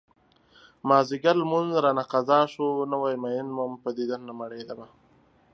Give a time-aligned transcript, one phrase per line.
[0.87, 4.87] مازديګر لمونځ رانه قضا شو نوی مين وم په دیدن نه مړيدمه